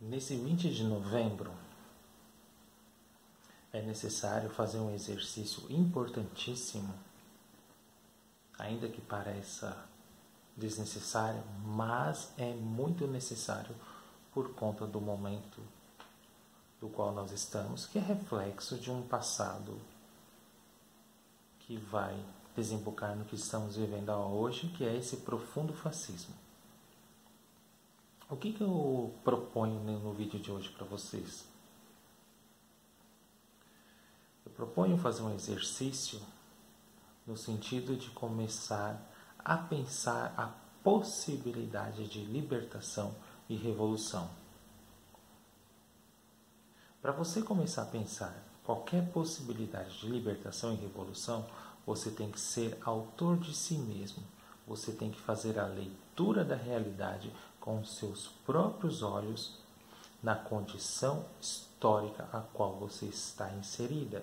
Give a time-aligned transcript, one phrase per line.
[0.00, 1.52] Nesse 20 de novembro,
[3.72, 6.94] é necessário fazer um exercício importantíssimo,
[8.58, 9.76] ainda que pareça
[10.56, 13.74] desnecessário, mas é muito necessário
[14.32, 15.60] por conta do momento
[16.80, 19.78] do qual nós estamos, que é reflexo de um passado
[21.68, 22.18] que vai
[22.56, 26.34] desembocar no que estamos vivendo hoje, que é esse profundo fascismo.
[28.30, 31.46] O que, que eu proponho no vídeo de hoje para vocês?
[34.46, 36.22] Eu proponho fazer um exercício
[37.26, 38.98] no sentido de começar
[39.38, 40.46] a pensar a
[40.82, 43.14] possibilidade de libertação
[43.46, 44.30] e revolução.
[47.02, 51.46] Para você começar a pensar qualquer possibilidade de libertação e revolução,
[51.86, 54.22] você tem que ser autor de si mesmo.
[54.66, 59.56] Você tem que fazer a leitura da realidade com seus próprios olhos
[60.22, 64.22] na condição histórica a qual você está inserida.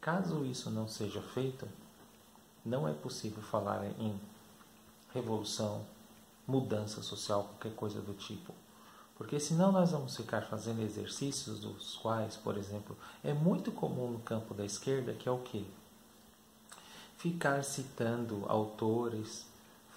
[0.00, 1.68] Caso isso não seja feito,
[2.64, 4.20] não é possível falar em
[5.12, 5.86] revolução,
[6.48, 8.52] mudança social, qualquer coisa do tipo.
[9.24, 12.94] Porque senão nós vamos ficar fazendo exercícios dos quais, por exemplo,
[13.24, 15.64] é muito comum no campo da esquerda, que é o quê?
[17.16, 19.46] Ficar citando autores,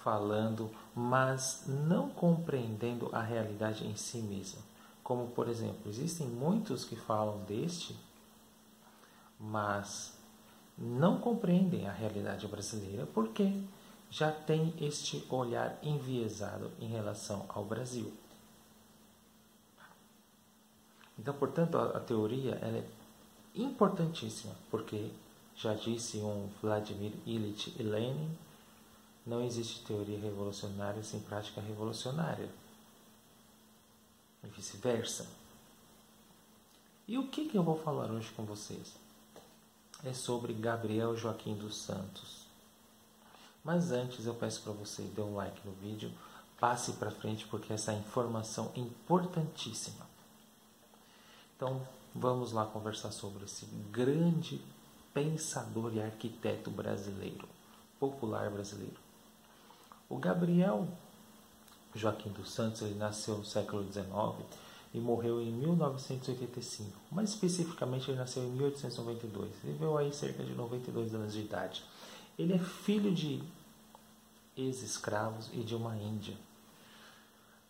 [0.02, 4.62] falando, mas não compreendendo a realidade em si mesma.
[5.04, 7.94] Como, por exemplo, existem muitos que falam deste,
[9.38, 10.14] mas
[10.78, 13.52] não compreendem a realidade brasileira porque
[14.10, 18.10] já tem este olhar enviesado em relação ao Brasil.
[21.18, 22.84] Então, portanto, a, a teoria é
[23.54, 25.10] importantíssima, porque
[25.56, 28.30] já disse um Vladimir Ilyich Lenin,
[29.26, 32.48] não existe teoria revolucionária sem prática revolucionária.
[34.42, 35.26] E vice-versa.
[37.06, 38.94] E o que, que eu vou falar hoje com vocês?
[40.04, 42.46] É sobre Gabriel Joaquim dos Santos.
[43.64, 46.12] Mas antes eu peço para você dê um like no vídeo,
[46.58, 50.07] passe para frente porque essa informação é importantíssima.
[51.58, 51.82] Então
[52.14, 54.62] vamos lá conversar sobre esse grande
[55.12, 57.48] pensador e arquiteto brasileiro,
[57.98, 58.96] popular brasileiro.
[60.08, 60.86] O Gabriel
[61.96, 64.46] Joaquim dos Santos ele nasceu no século XIX
[64.94, 66.92] e morreu em 1985.
[67.10, 69.50] Mais especificamente, ele nasceu em 1892.
[69.64, 71.84] Viveu aí cerca de 92 anos de idade.
[72.38, 73.42] Ele é filho de
[74.56, 76.36] ex-escravos e de uma índia.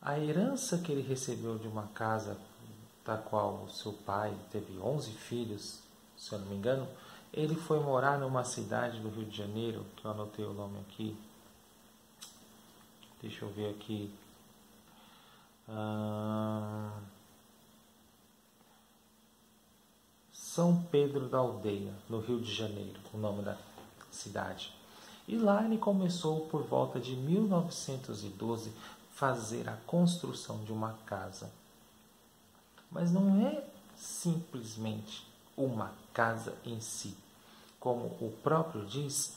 [0.02, 2.36] A herança que ele recebeu de uma casa
[3.08, 5.80] da qual o seu pai teve 11 filhos,
[6.16, 6.86] se eu não me engano,
[7.32, 11.16] ele foi morar numa cidade do Rio de Janeiro, que eu anotei o nome aqui,
[13.20, 14.12] Deixa eu ver aqui.
[15.68, 17.00] Ah,
[20.32, 23.56] São Pedro da Aldeia, no Rio de Janeiro, o nome da
[24.10, 24.72] cidade.
[25.26, 28.72] E lá ele começou por volta de 1912
[29.14, 31.50] fazer a construção de uma casa.
[32.90, 33.64] Mas não é
[33.96, 35.26] simplesmente
[35.56, 37.16] uma casa em si.
[37.80, 39.36] Como o próprio diz,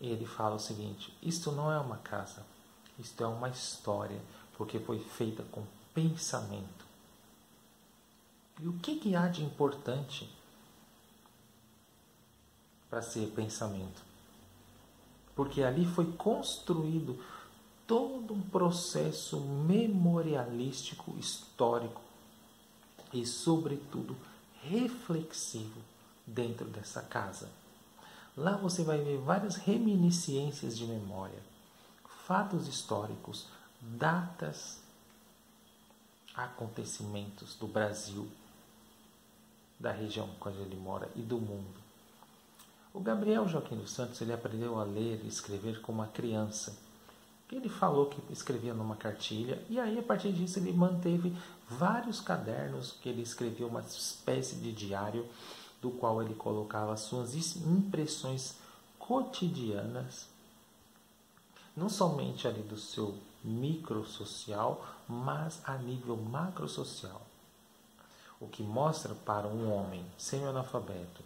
[0.00, 2.44] ele fala o seguinte: isto não é uma casa,
[2.98, 4.20] isto é uma história,
[4.56, 5.62] porque foi feita com
[5.94, 6.84] pensamento.
[8.60, 10.30] E o que, que há de importante
[12.90, 14.02] para ser pensamento?
[15.34, 17.18] Porque ali foi construído
[17.86, 22.02] todo um processo memorialístico histórico
[23.12, 24.16] e, sobretudo,
[24.62, 25.80] reflexivo
[26.26, 27.48] dentro dessa casa.
[28.36, 31.50] Lá você vai ver várias reminiscências de memória
[32.30, 33.48] fatos históricos,
[33.80, 34.78] datas,
[36.32, 38.30] acontecimentos do Brasil,
[39.80, 41.74] da região onde ele mora e do mundo.
[42.94, 46.78] O Gabriel Joaquim dos Santos ele aprendeu a ler e escrever como uma criança.
[47.50, 51.36] Ele falou que escrevia numa cartilha e aí a partir disso ele manteve
[51.68, 55.26] vários cadernos que ele escrevia uma espécie de diário
[55.82, 58.54] do qual ele colocava suas impressões
[58.98, 60.28] cotidianas
[61.76, 67.22] não somente ali do seu microsocial, mas a nível macrosocial.
[68.40, 71.22] O que mostra para um homem semi-analfabeto,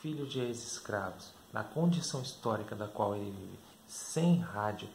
[0.00, 4.88] filho de ex-escravos, na condição histórica da qual ele vive, sem rádio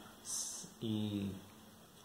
[0.82, 1.32] e,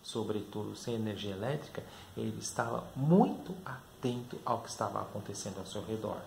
[0.02, 1.82] sobretudo, sem energia elétrica,
[2.16, 6.20] ele estava muito atento ao que estava acontecendo ao seu redor.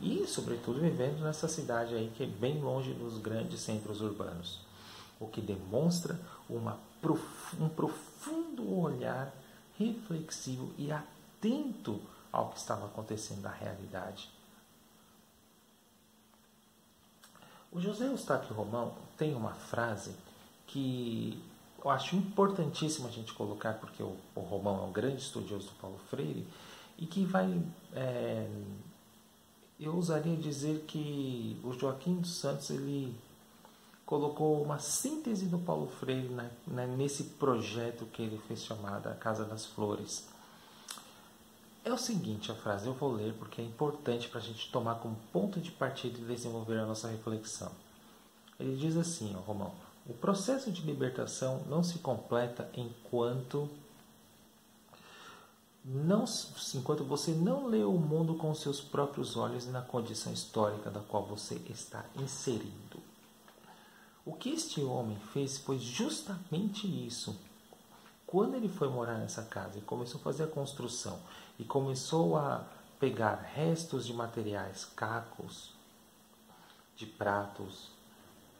[0.00, 4.60] e, sobretudo, vivendo nessa cidade aí que é bem longe dos grandes centros urbanos,
[5.20, 6.18] o que demonstra
[6.48, 6.78] uma,
[7.60, 9.32] um profundo olhar
[9.78, 12.00] reflexivo e atento
[12.32, 14.28] ao que estava acontecendo na realidade.
[17.74, 20.14] O José Eustáquio Romão tem uma frase
[20.64, 21.42] que
[21.84, 25.72] eu acho importantíssimo a gente colocar, porque o, o Romão é um grande estudioso do
[25.80, 26.46] Paulo Freire,
[26.96, 27.60] e que vai.
[27.92, 28.48] É,
[29.80, 33.12] eu ousaria dizer que o Joaquim dos Santos ele
[34.06, 36.30] colocou uma síntese do Paulo Freire
[36.96, 40.28] nesse projeto que ele fez chamado A Casa das Flores.
[41.84, 44.94] É o seguinte a frase, eu vou ler porque é importante para a gente tomar
[44.96, 47.70] como ponto de partida e desenvolver a nossa reflexão.
[48.58, 49.74] Ele diz assim, ó, Romão,
[50.06, 53.68] o processo de libertação não se completa enquanto
[55.84, 56.24] não,
[56.74, 61.00] enquanto você não lê o mundo com seus próprios olhos e na condição histórica da
[61.00, 62.98] qual você está inserido.
[64.24, 67.38] O que este homem fez foi justamente isso.
[68.26, 71.20] Quando ele foi morar nessa casa e começou a fazer a construção
[71.58, 72.64] e começou a
[72.98, 75.70] pegar restos de materiais, cacos,
[76.96, 77.90] de pratos,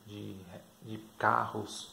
[0.06, 0.36] de,
[0.82, 1.92] de carros,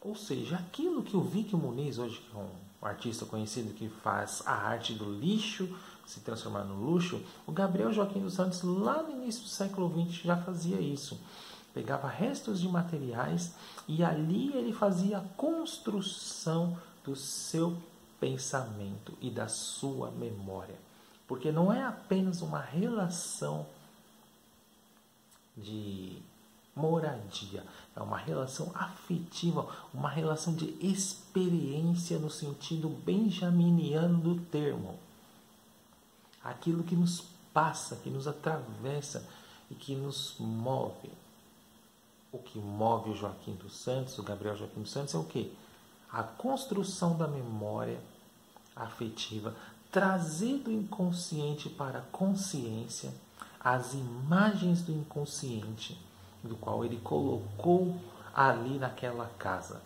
[0.00, 2.48] ou seja, aquilo que o Vic Muniz, hoje é um
[2.82, 5.74] artista conhecido que faz a arte do lixo
[6.06, 10.22] se transformar no luxo, o Gabriel Joaquim dos Santos, lá no início do século XX,
[10.22, 11.18] já fazia isso.
[11.72, 13.54] Pegava restos de materiais
[13.88, 17.76] e ali ele fazia a construção do seu
[18.24, 20.76] pensamento e da sua memória.
[21.28, 23.66] Porque não é apenas uma relação
[25.54, 26.22] de
[26.74, 27.62] moradia,
[27.94, 34.98] é uma relação afetiva, uma relação de experiência no sentido benjaminiano do termo.
[36.42, 39.28] Aquilo que nos passa, que nos atravessa
[39.70, 41.10] e que nos move.
[42.32, 45.54] O que move o Joaquim dos Santos, o Gabriel Joaquim dos Santos, é o que?
[46.10, 47.98] A construção da memória
[48.74, 49.54] afetiva,
[49.90, 53.12] trazer do inconsciente para a consciência
[53.60, 55.98] as imagens do inconsciente
[56.42, 57.98] do qual ele colocou
[58.34, 59.80] ali naquela casa.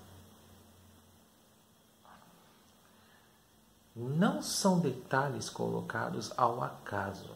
[3.95, 7.31] Não são detalhes colocados ao acaso,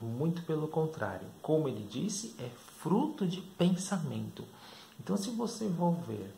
[0.00, 4.44] muito pelo contrário, como ele disse, é fruto de pensamento.
[4.98, 6.34] Então, se você for ver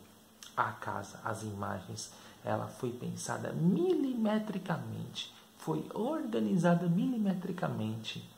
[0.56, 2.12] a casa, as imagens,
[2.44, 8.28] ela foi pensada milimetricamente, foi organizada milimetricamente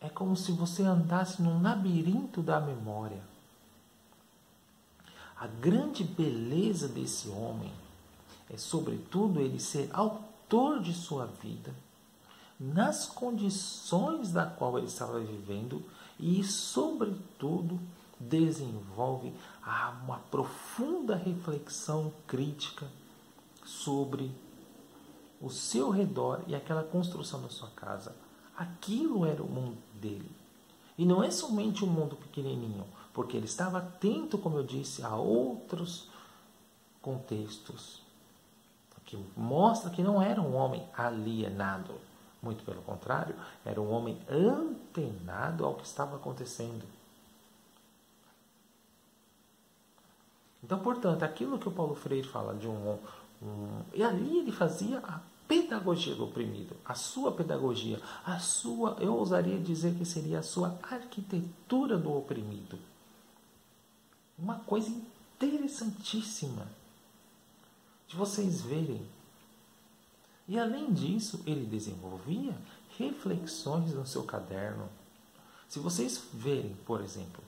[0.00, 3.20] é como se você andasse num labirinto da memória.
[5.36, 7.72] A grande beleza desse homem
[8.50, 11.74] é, sobretudo, ele ser autor de sua vida,
[12.58, 15.84] nas condições da qual ele estava vivendo
[16.18, 17.78] e, sobretudo,
[18.18, 19.32] desenvolve
[20.04, 22.86] uma profunda reflexão crítica
[23.64, 24.30] sobre
[25.40, 28.14] o seu redor e aquela construção da sua casa.
[28.56, 30.30] Aquilo era o mundo dele.
[30.96, 32.84] E não é somente um mundo pequenininho,
[33.14, 36.08] porque ele estava atento, como eu disse, a outros
[37.00, 38.02] contextos,
[39.04, 41.94] que mostra que não era um homem alienado.
[42.42, 43.34] Muito pelo contrário,
[43.64, 46.84] era um homem antenado ao que estava acontecendo.
[50.62, 52.98] Então, portanto, aquilo que o Paulo Freire fala de um,
[53.42, 59.14] um e ali ele fazia a pedagogia do oprimido, a sua pedagogia, a sua, eu
[59.14, 62.78] ousaria dizer que seria a sua arquitetura do oprimido.
[64.38, 64.90] Uma coisa
[65.40, 66.66] interessantíssima
[68.06, 69.02] de vocês verem.
[70.46, 72.54] E além disso, ele desenvolvia
[72.98, 74.88] reflexões no seu caderno.
[75.68, 77.42] Se vocês verem, por exemplo,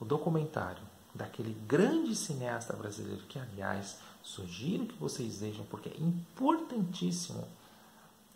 [0.00, 0.82] o documentário
[1.16, 3.96] daquele grande cineasta brasileiro, que aliás
[4.26, 7.46] Sugiro que vocês vejam, porque é importantíssimo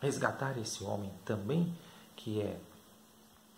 [0.01, 1.77] resgatar esse homem também,
[2.15, 2.61] que é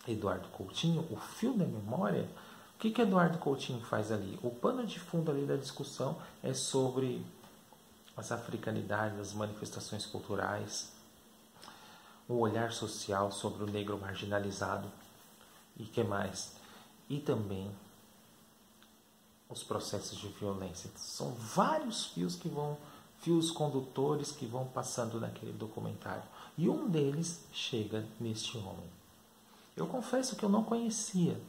[0.07, 2.27] Eduardo Coutinho, o fio da memória.
[2.75, 4.39] O que, que Eduardo Coutinho faz ali?
[4.41, 7.23] O pano de fundo ali da discussão é sobre
[8.17, 10.91] as africanidades, as manifestações culturais,
[12.27, 14.91] o olhar social sobre o negro marginalizado
[15.77, 16.55] e que mais?
[17.07, 17.69] E também
[19.53, 20.89] os processos de violência.
[20.95, 22.77] São vários fios que vão,
[23.19, 26.23] fios condutores que vão passando naquele documentário.
[26.57, 28.89] E um deles chega neste homem.
[29.77, 31.39] Eu confesso que eu não conhecia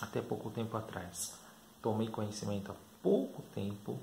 [0.00, 1.34] até pouco tempo atrás.
[1.82, 3.98] Tomei conhecimento há pouco tempo,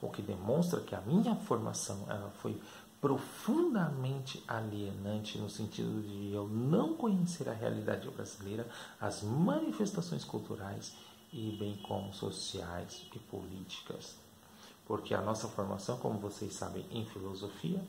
[0.00, 2.06] o que demonstra que a minha formação
[2.40, 2.60] foi
[3.00, 8.66] profundamente alienante no sentido de eu não conhecer a realidade brasileira,
[9.00, 10.94] as manifestações culturais
[11.36, 14.16] e bem como sociais e políticas.
[14.86, 17.84] Porque a nossa formação, como vocês sabem, em filosofia,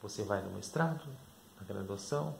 [0.00, 1.04] você vai no mestrado,
[1.60, 2.34] na graduação,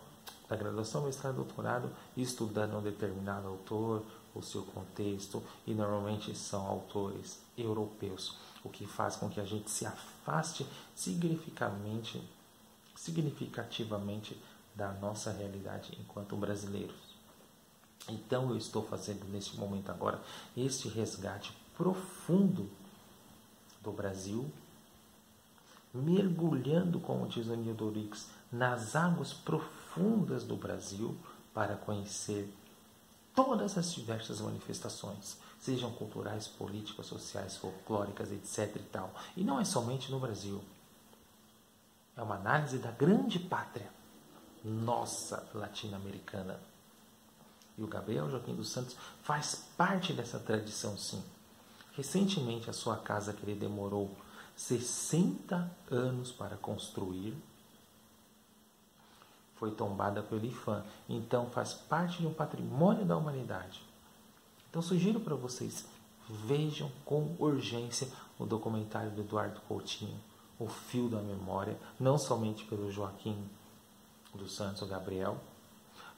[0.49, 7.41] da graduação, mestrado, doutorado, estudando um determinado autor, o seu contexto, e normalmente são autores
[7.59, 10.65] europeus, o que faz com que a gente se afaste
[10.95, 12.23] significativamente,
[12.95, 14.41] significativamente
[14.75, 17.12] da nossa realidade enquanto brasileiros.
[18.09, 20.21] Então eu estou fazendo neste momento agora
[20.57, 22.69] este resgate profundo
[23.83, 24.51] do Brasil,
[25.93, 27.93] mergulhando, como diz o Nildo
[28.51, 31.17] nas águas profundas do Brasil
[31.53, 32.53] para conhecer
[33.35, 38.77] todas as diversas manifestações, sejam culturais, políticas, sociais, folclóricas, etc.
[38.77, 39.15] E, tal.
[39.37, 40.63] e não é somente no Brasil.
[42.17, 43.91] É uma análise da grande pátria,
[44.63, 46.61] nossa latino-americana.
[47.77, 51.23] E o Gabriel Joaquim dos Santos faz parte dessa tradição, sim.
[51.93, 54.11] Recentemente, a sua casa que ele demorou
[54.57, 57.35] 60 anos para construir
[59.57, 60.85] foi tombada pelo IFAM.
[61.09, 63.81] Então faz parte de um patrimônio da humanidade.
[64.69, 65.87] Então sugiro para vocês
[66.29, 70.19] vejam com urgência o documentário do Eduardo Coutinho,
[70.59, 73.39] O Fio da Memória, não somente pelo Joaquim
[74.35, 75.39] dos Santos, o Gabriel,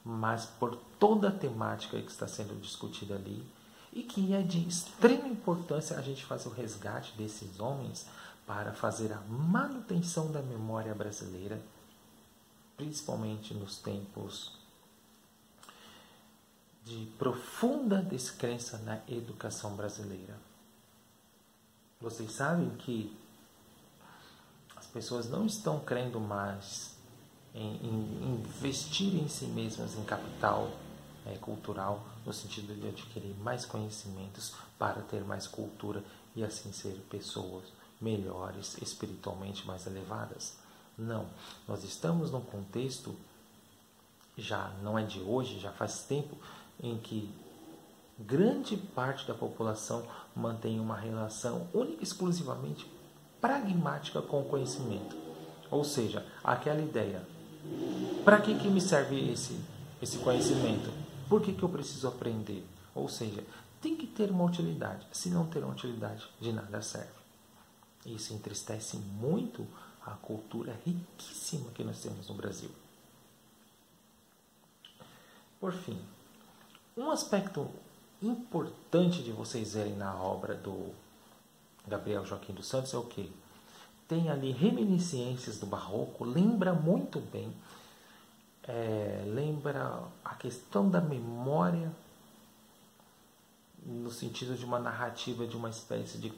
[0.04, 3.44] mas por toda a temática que está sendo discutida ali
[3.92, 8.06] e que é de extrema importância a gente fazer o resgate desses homens
[8.46, 11.60] para fazer a manutenção da memória brasileira
[12.76, 14.52] principalmente nos tempos
[16.84, 20.36] de profunda descrença na educação brasileira.
[22.00, 23.16] Vocês sabem que
[24.76, 26.93] as pessoas não estão crendo mais
[27.54, 30.70] em, em investir em si mesmas em capital
[31.26, 36.02] é, cultural, no sentido de adquirir mais conhecimentos para ter mais cultura
[36.34, 37.64] e assim ser pessoas
[38.00, 40.56] melhores, espiritualmente mais elevadas.
[40.98, 41.26] Não.
[41.66, 43.14] Nós estamos num contexto,
[44.36, 46.36] já não é de hoje, já faz tempo,
[46.82, 47.32] em que
[48.18, 52.86] grande parte da população mantém uma relação única e exclusivamente
[53.40, 55.16] pragmática com o conhecimento.
[55.70, 57.26] Ou seja, aquela ideia:
[58.24, 59.58] para que, que me serve esse,
[60.00, 60.90] esse conhecimento?
[61.28, 62.66] Por que, que eu preciso aprender?
[62.94, 63.44] Ou seja,
[63.80, 65.06] tem que ter uma utilidade.
[65.12, 67.12] Se não ter uma utilidade, de nada serve.
[68.06, 69.66] Isso entristece muito
[70.04, 72.70] a cultura riquíssima que nós temos no Brasil.
[75.60, 75.98] Por fim,
[76.96, 77.70] um aspecto
[78.22, 80.94] importante de vocês verem na obra do
[81.86, 83.32] Gabriel Joaquim dos Santos é o que?
[84.06, 87.52] Tem ali reminiscências do barroco, lembra muito bem,
[88.62, 91.90] é, lembra a questão da memória
[93.86, 96.32] no sentido de uma narrativa, de uma espécie de,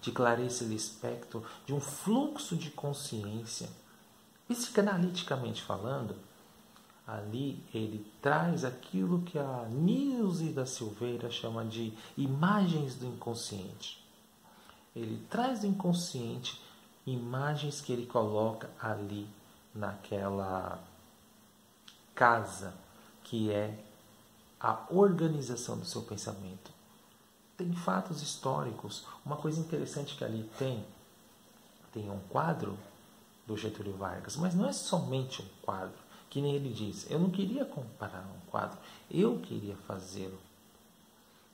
[0.00, 3.68] de Clarice Lispector, de um fluxo de consciência.
[4.46, 6.14] Psicanaliticamente falando,
[7.06, 14.02] ali ele traz aquilo que a Nilce da Silveira chama de imagens do inconsciente.
[14.94, 16.60] Ele traz do inconsciente
[17.06, 19.28] imagens que ele coloca ali
[19.74, 20.78] naquela
[22.14, 22.74] casa
[23.24, 23.78] que é
[24.60, 26.70] a organização do seu pensamento
[27.62, 29.04] tem fatos históricos.
[29.24, 30.84] Uma coisa interessante que ali tem,
[31.92, 32.76] tem um quadro
[33.46, 37.10] do Getúlio Vargas, mas não é somente um quadro, que nem ele diz.
[37.10, 38.78] Eu não queria comparar um quadro,
[39.10, 40.38] eu queria fazê-lo.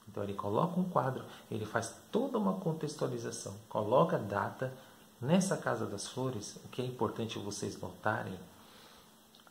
[0.09, 4.73] Então ele coloca um quadro, ele faz toda uma contextualização, coloca a data
[5.21, 8.39] nessa Casa das Flores, o que é importante vocês notarem,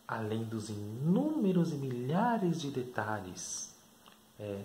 [0.07, 3.75] além dos inúmeros e milhares de detalhes,
[4.39, 4.63] é,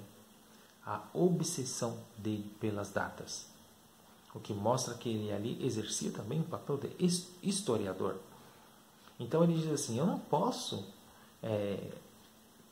[0.84, 3.46] a obsessão dele pelas datas.
[4.34, 6.90] O que mostra que ele ali exercia também o papel de
[7.42, 8.16] historiador.
[9.18, 10.86] Então ele diz assim: Eu não posso
[11.42, 11.92] é,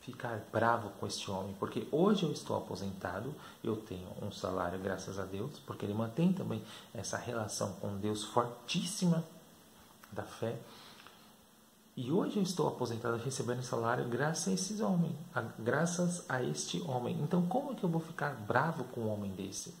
[0.01, 5.19] ficar bravo com este homem, porque hoje eu estou aposentado, eu tenho um salário, graças
[5.19, 9.23] a Deus, porque ele mantém também essa relação com Deus fortíssima
[10.11, 10.57] da fé.
[11.95, 15.15] E hoje eu estou aposentado recebendo salário graças a esses homens,
[15.59, 17.19] graças a este homem.
[17.21, 19.73] Então como é que eu vou ficar bravo com um homem desse?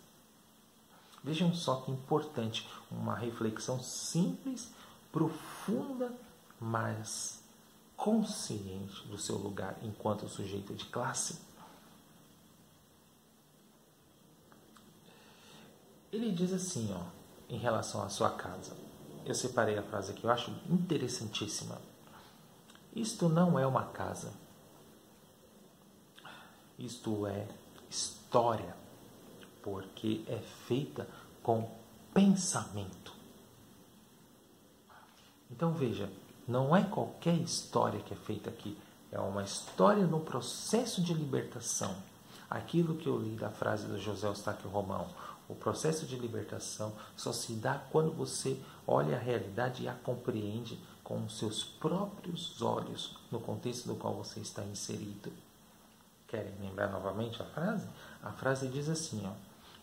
[1.23, 4.71] Vejam só que importante, uma reflexão simples,
[5.11, 6.11] profunda,
[6.59, 7.40] mas
[8.01, 11.39] consciente do seu lugar enquanto sujeito de classe.
[16.11, 17.03] Ele diz assim, ó,
[17.47, 18.75] em relação à sua casa:
[19.23, 21.79] eu separei a frase aqui, eu acho interessantíssima.
[22.95, 24.33] Isto não é uma casa.
[26.79, 27.47] Isto é
[27.87, 28.75] história,
[29.61, 31.07] porque é feita
[31.43, 31.69] com
[32.11, 33.13] pensamento.
[35.51, 36.11] Então veja,
[36.51, 38.77] não é qualquer história que é feita aqui,
[39.09, 41.95] é uma história no processo de libertação.
[42.49, 45.07] Aquilo que eu li da frase do José Eustáquio Romão,
[45.47, 50.77] o processo de libertação só se dá quando você olha a realidade e a compreende
[51.03, 55.31] com os seus próprios olhos no contexto no qual você está inserido.
[56.27, 57.87] Querem lembrar novamente a frase?
[58.21, 59.31] A frase diz assim: ó,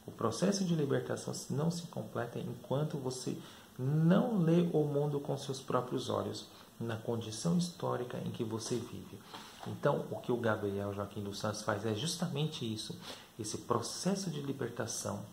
[0.07, 3.37] o processo de libertação não se completa enquanto você
[3.79, 6.47] não lê o mundo com seus próprios olhos,
[6.81, 9.19] na condição histórica em que você vive.
[9.67, 12.99] Então, o que o Gabriel Joaquim dos Santos faz é justamente isso,
[13.39, 15.25] esse processo de libertação,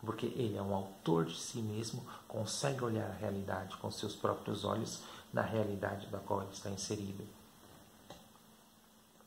[0.00, 4.64] porque ele é um autor de si mesmo, consegue olhar a realidade com seus próprios
[4.64, 7.24] olhos, na realidade da qual ele está inserido.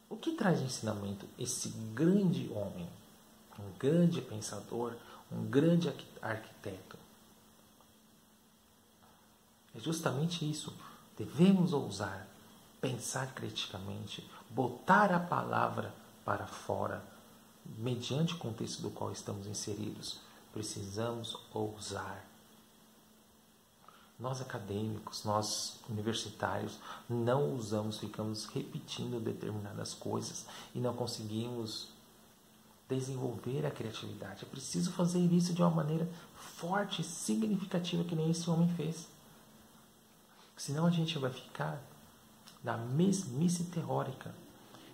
[0.10, 2.90] O que traz de ensinamento esse grande homem,
[3.60, 4.94] um grande pensador,
[5.32, 5.88] um grande
[6.22, 7.03] arquiteto?
[9.76, 10.74] É justamente isso.
[11.18, 12.28] Devemos ousar,
[12.82, 15.94] pensar criticamente, botar a palavra
[16.26, 17.04] para fora,
[17.78, 20.20] mediante o contexto do qual estamos inseridos.
[20.52, 22.26] Precisamos ousar.
[24.20, 26.78] Nós acadêmicos, nós universitários,
[27.10, 31.90] não usamos, ficamos repetindo determinadas coisas e não conseguimos
[32.88, 34.46] desenvolver a criatividade.
[34.46, 39.08] É preciso fazer isso de uma maneira forte significativa, que nem esse homem fez.
[40.56, 41.82] Senão a gente vai ficar
[42.64, 44.34] na mesmice teórica.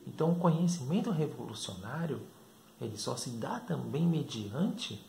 [0.07, 2.21] Então, o conhecimento revolucionário
[2.81, 5.03] ele só se dá também mediante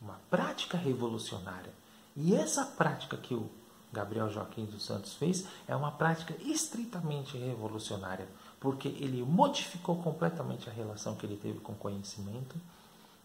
[0.00, 1.72] uma prática revolucionária.
[2.16, 3.48] E essa prática que o
[3.92, 8.26] Gabriel Joaquim dos Santos fez é uma prática estritamente revolucionária,
[8.58, 12.56] porque ele modificou completamente a relação que ele teve com o conhecimento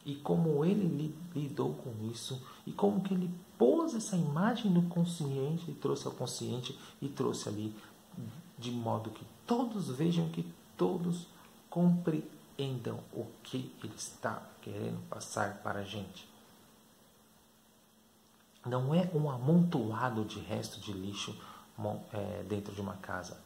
[0.08, 5.70] e como ele lidou com isso e como que ele pôs essa imagem no consciente
[5.70, 7.76] e trouxe ao consciente e trouxe ali
[8.58, 10.44] de modo que todos vejam que
[10.76, 11.28] todos
[11.70, 16.28] compreendam o que ele está querendo passar para a gente
[18.68, 21.36] não é um amontoado de resto de lixo
[22.12, 23.40] é, dentro de uma casa.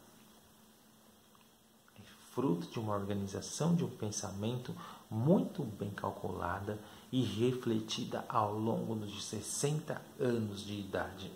[1.97, 2.01] É
[2.33, 4.75] fruto de uma organização de um pensamento
[5.11, 6.79] muito bem calculada
[7.11, 11.29] e refletida ao longo de 60 anos de idade.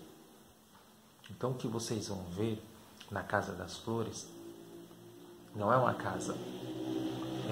[1.30, 2.64] Então, o que vocês vão ver
[3.12, 4.28] na Casa das Flores
[5.54, 6.36] não é uma casa,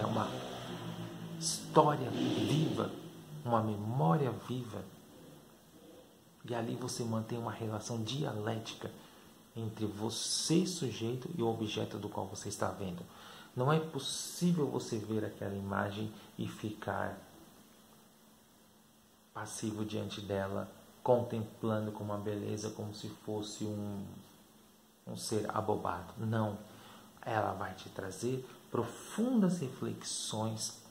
[0.01, 0.29] é uma
[1.39, 2.89] história viva,
[3.43, 4.83] uma memória viva
[6.45, 8.91] e ali você mantém uma relação dialética
[9.55, 13.01] entre você, sujeito, e o objeto do qual você está vendo.
[13.55, 17.17] Não é possível você ver aquela imagem e ficar
[19.33, 20.69] passivo diante dela,
[21.03, 24.05] contemplando com uma beleza como se fosse um,
[25.05, 26.13] um ser abobado.
[26.17, 26.57] Não.
[27.25, 30.83] Ela vai te trazer profundas reflexões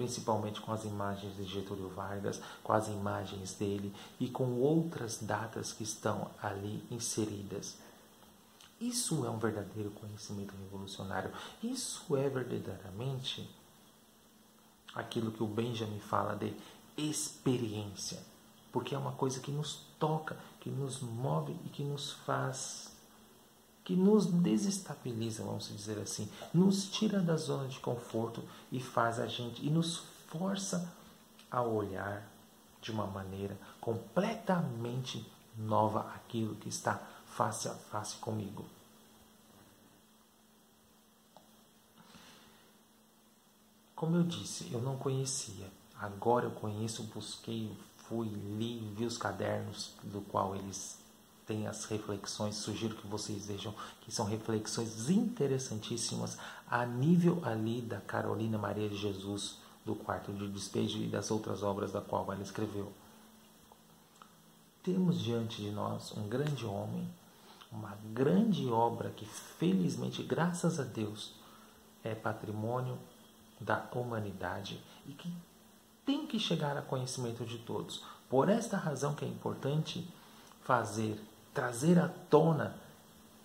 [0.00, 5.74] principalmente com as imagens de Getúlio Vargas, com as imagens dele e com outras datas
[5.74, 7.76] que estão ali inseridas.
[8.80, 11.30] Isso é um verdadeiro conhecimento revolucionário.
[11.62, 13.48] Isso é verdadeiramente
[14.94, 16.54] aquilo que o Benjamin fala de
[16.96, 18.22] experiência,
[18.72, 22.90] porque é uma coisa que nos toca, que nos move e que nos faz
[23.82, 29.26] que nos desestabiliza, vamos dizer assim, nos tira da zona de conforto e faz a
[29.26, 30.92] gente e nos força
[31.50, 32.24] a olhar
[32.80, 37.00] de uma maneira completamente nova aquilo que está
[37.36, 38.64] face a face comigo.
[43.94, 45.66] Como eu disse, eu não conhecia.
[45.94, 47.76] Agora eu conheço, busquei,
[48.08, 50.98] fui, li, vi os cadernos do qual eles
[51.46, 56.38] tem as reflexões, sugiro que vocês vejam que são reflexões interessantíssimas
[56.70, 61.64] a nível ali da Carolina Maria de Jesus, do quarto de despejo e das outras
[61.64, 62.92] obras da qual ela escreveu.
[64.82, 67.06] Temos diante de nós um grande homem,
[67.70, 71.34] uma grande obra que felizmente, graças a Deus,
[72.02, 72.98] é patrimônio
[73.60, 75.32] da humanidade e que
[76.04, 78.02] tem que chegar a conhecimento de todos.
[78.28, 80.08] Por esta razão que é importante
[80.62, 81.20] fazer
[81.52, 82.76] trazer à tona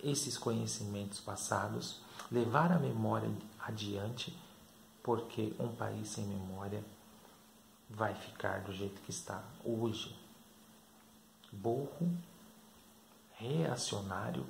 [0.04, 4.38] esses conhecimentos passados, levar a memória adiante,
[5.02, 6.84] porque um país sem memória
[7.90, 10.16] vai ficar do jeito que está hoje.
[11.52, 12.12] burro,
[13.38, 14.46] reacionário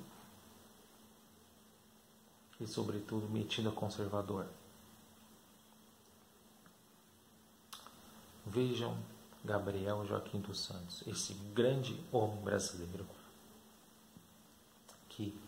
[2.60, 4.46] e, sobretudo, metido a conservador.
[8.46, 8.96] Vejam
[9.44, 13.06] Gabriel Joaquim dos Santos, esse grande homem brasileiro
[15.08, 15.38] que,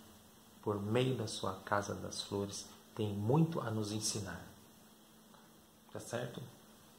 [0.63, 4.45] por meio da sua Casa das Flores, tem muito a nos ensinar.
[5.93, 6.43] Tá certo?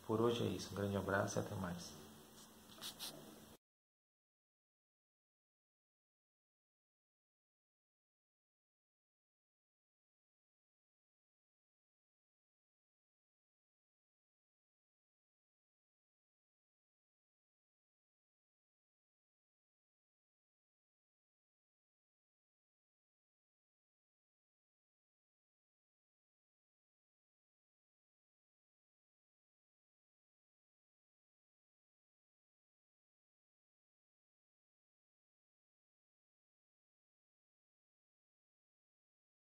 [0.07, 0.69] Por hoje é isso.
[0.71, 1.91] Um grande abraço e até mais.